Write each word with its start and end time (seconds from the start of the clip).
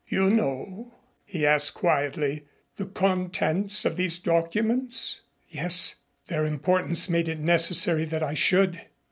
"You 0.07 0.31
know," 0.31 0.95
he 1.25 1.45
asked 1.45 1.75
quietly, 1.75 2.47
"the 2.77 2.87
contents 2.87 3.85
of 3.85 3.97
these 3.97 4.17
documents?" 4.17 5.21
"Yes. 5.47 5.97
Their 6.25 6.43
importance 6.43 7.07
made 7.07 7.29
it 7.29 7.37
necessary 7.37 8.05
that 8.05 8.23
I 8.23 8.33
should." 8.33 8.81